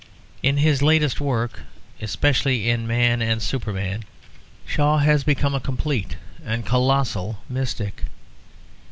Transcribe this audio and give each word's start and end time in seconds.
In 0.41 0.57
his 0.57 0.81
latest 0.81 1.21
work, 1.21 1.59
especially 2.01 2.67
in 2.67 2.87
Man 2.87 3.21
and 3.21 3.39
Superman, 3.39 4.03
Shaw 4.65 4.97
has 4.97 5.23
become 5.23 5.53
a 5.53 5.59
complete 5.59 6.17
and 6.43 6.65
colossal 6.65 7.37
mystic. 7.47 8.01